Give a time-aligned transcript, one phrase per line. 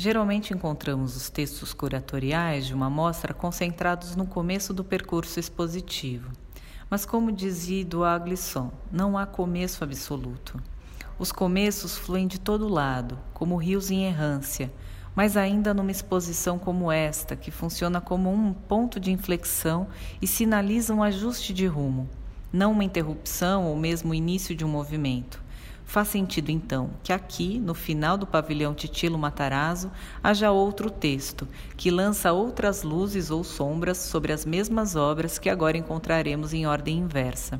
[0.00, 6.30] Geralmente encontramos os textos curatoriais de uma mostra concentrados no começo do percurso expositivo.
[6.88, 8.32] Mas, como dizia Edouard
[8.92, 10.62] não há começo absoluto.
[11.18, 14.72] Os começos fluem de todo lado, como rios em errância,
[15.16, 19.88] mas ainda numa exposição como esta, que funciona como um ponto de inflexão
[20.22, 22.08] e sinaliza um ajuste de rumo,
[22.52, 25.47] não uma interrupção ou mesmo o início de um movimento.
[25.88, 29.90] Faz sentido, então, que aqui, no final do pavilhão Titilo Matarazzo,
[30.22, 35.78] haja outro texto, que lança outras luzes ou sombras sobre as mesmas obras que agora
[35.78, 37.58] encontraremos em ordem inversa,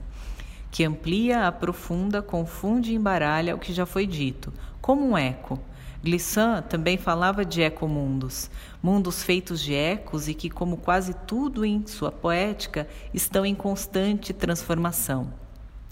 [0.70, 5.58] que amplia, aprofunda, confunde e embaralha o que já foi dito, como um eco.
[6.04, 8.50] Glissant também falava de ecomundos,
[8.82, 14.34] mundos feitos de ecos e que, como quase tudo em sua poética, estão em constante
[14.34, 15.47] transformação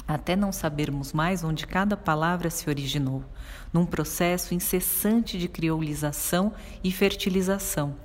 [0.06, 3.24] até não sabermos mais onde cada palavra se originou,
[3.72, 6.52] num processo incessante de criolização
[6.84, 7.96] e fertilização.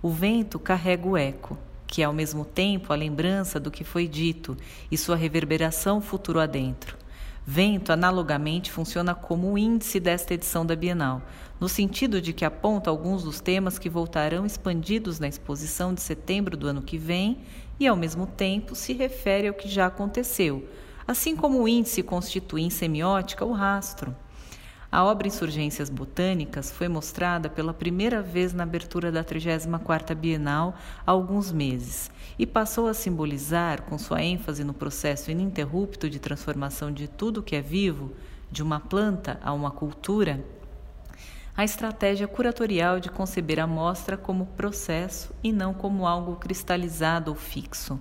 [0.00, 4.06] O vento carrega o eco, que é ao mesmo tempo a lembrança do que foi
[4.06, 4.56] dito
[4.90, 6.96] e sua reverberação futuro adentro.
[7.44, 11.20] Vento, analogamente, funciona como o índice desta edição da Bienal,
[11.58, 16.56] no sentido de que aponta alguns dos temas que voltarão expandidos na exposição de setembro
[16.56, 17.38] do ano que vem
[17.80, 20.68] e, ao mesmo tempo, se refere ao que já aconteceu
[21.06, 24.14] assim como o índice constitui em semiótica o rastro.
[24.90, 30.74] A obra Insurgências Botânicas foi mostrada pela primeira vez na abertura da 34ª Bienal
[31.06, 36.92] há alguns meses e passou a simbolizar, com sua ênfase no processo ininterrupto de transformação
[36.92, 38.12] de tudo que é vivo,
[38.50, 40.44] de uma planta a uma cultura,
[41.56, 47.36] a estratégia curatorial de conceber a mostra como processo e não como algo cristalizado ou
[47.36, 47.98] fixo.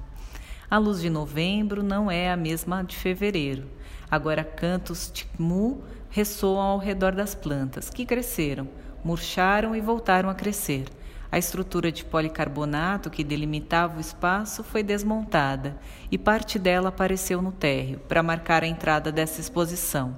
[0.72, 3.68] A luz de novembro não é a mesma de fevereiro.
[4.10, 8.70] Agora cantos tikmu ressoam ao redor das plantas, que cresceram,
[9.04, 10.86] murcharam e voltaram a crescer.
[11.30, 15.78] A estrutura de policarbonato que delimitava o espaço foi desmontada
[16.10, 20.18] e parte dela apareceu no térreo para marcar a entrada dessa exposição.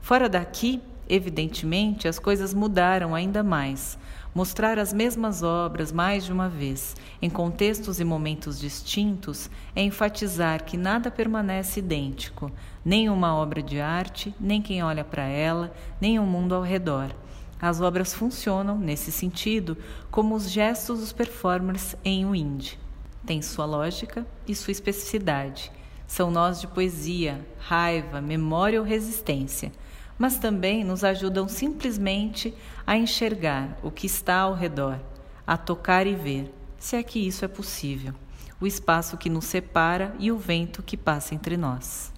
[0.00, 3.98] Fora daqui, evidentemente, as coisas mudaram ainda mais.
[4.34, 10.64] Mostrar as mesmas obras mais de uma vez, em contextos e momentos distintos, é enfatizar
[10.64, 12.50] que nada permanece idêntico,
[12.84, 17.14] nem uma obra de arte, nem quem olha para ela, nem o mundo ao redor.
[17.60, 19.78] As obras funcionam, nesse sentido,
[20.10, 22.76] como os gestos dos performers em um indie.
[23.24, 25.70] Tem sua lógica e sua especificidade.
[26.08, 29.70] São nós de poesia, raiva, memória ou resistência
[30.18, 32.54] mas também nos ajudam simplesmente
[32.86, 35.00] a enxergar o que está ao redor,
[35.46, 38.14] a tocar e ver, se é que isso é possível,
[38.60, 42.13] o espaço que nos separa e o vento que passa entre nós.